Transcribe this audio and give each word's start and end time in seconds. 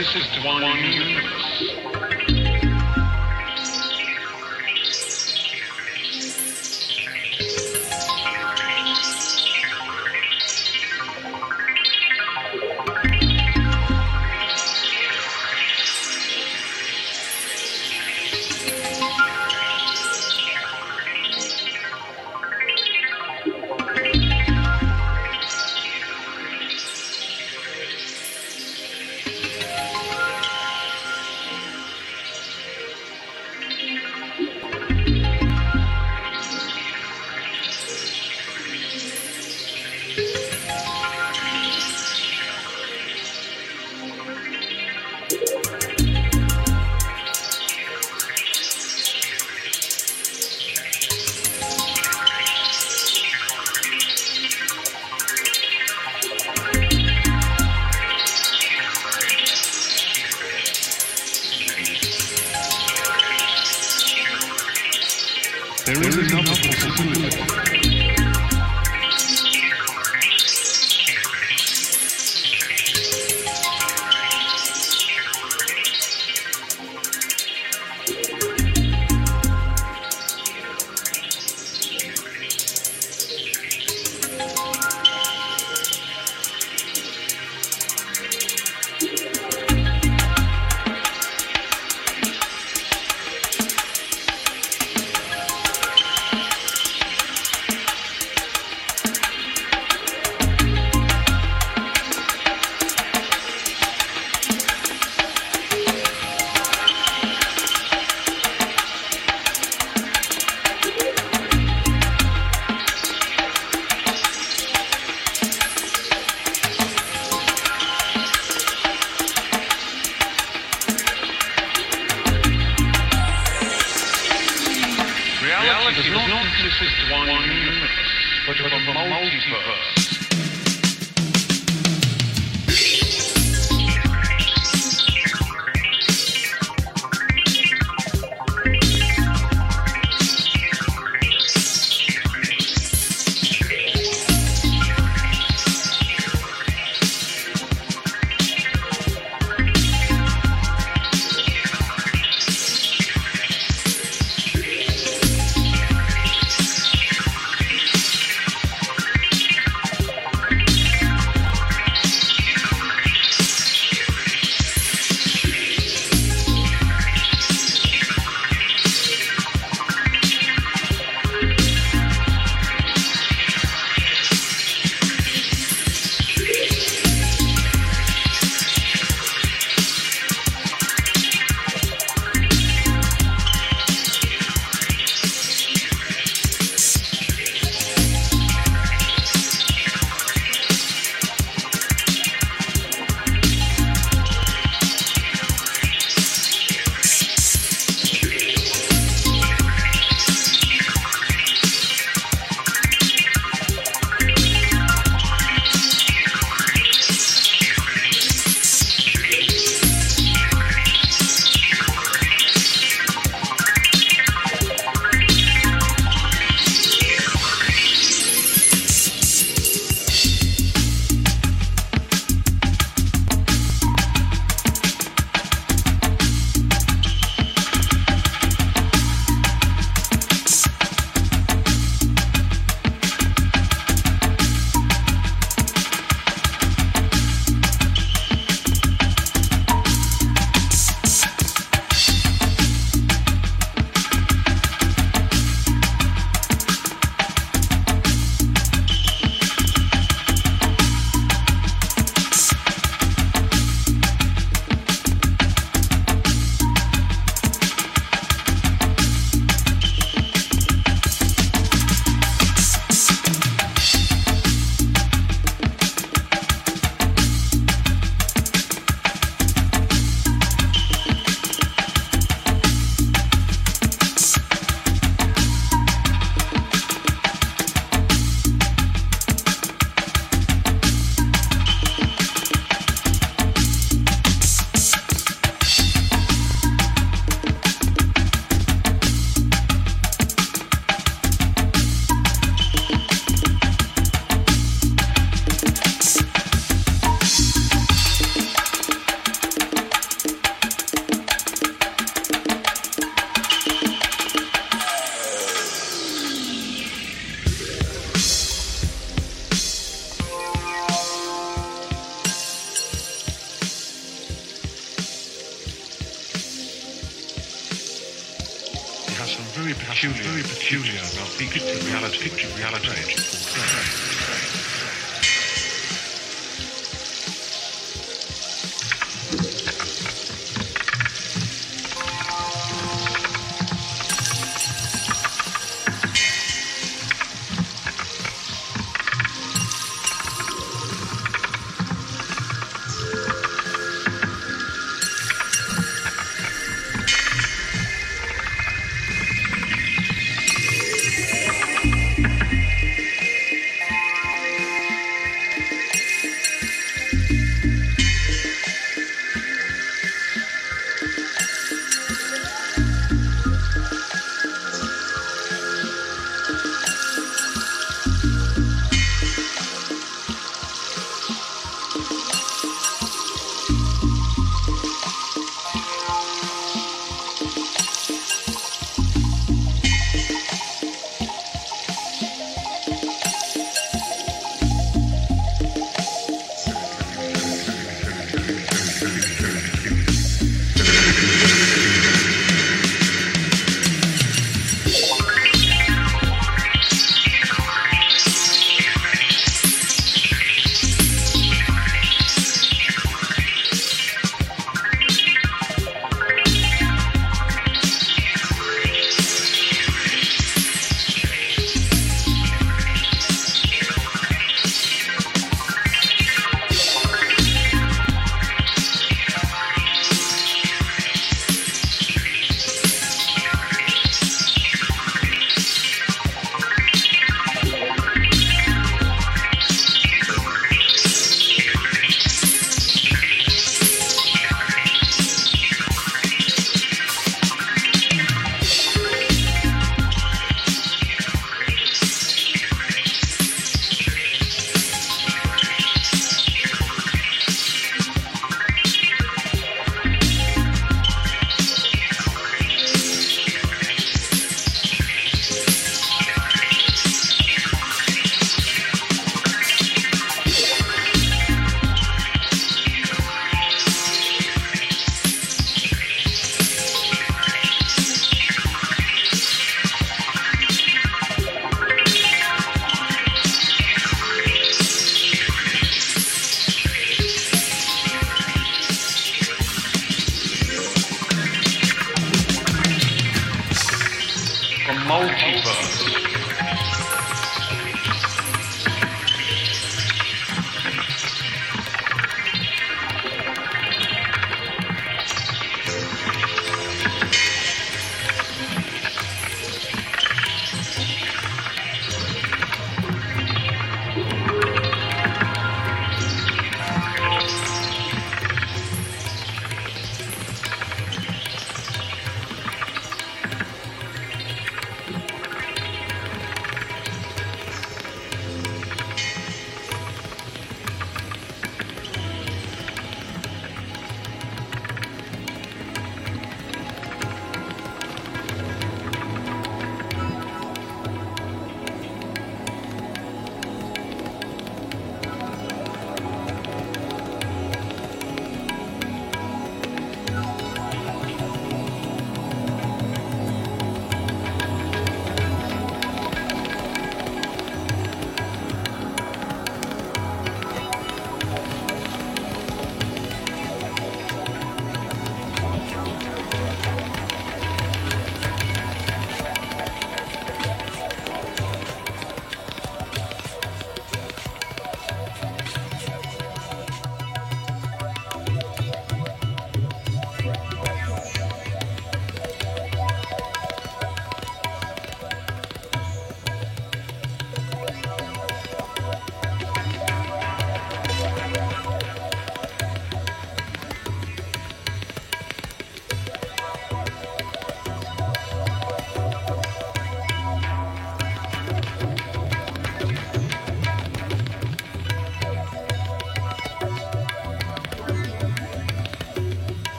does 0.00 0.14
not 0.44 0.78
consist 0.80 1.19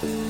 Sure. 0.00 0.29